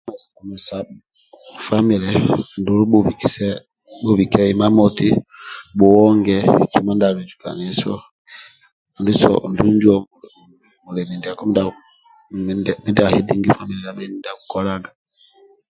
[1.65, 2.11] Famile
[2.55, 3.47] andulu bhubikise
[4.03, 5.09] bhubike imamoti
[5.77, 7.71] bhuonge buli kimui ndia aluzukanio
[9.21, 9.95] so andulu injo
[10.83, 11.41] bhulemi ndiako
[12.45, 14.89] mindia amending famile ndia bhenu ndia akikolaga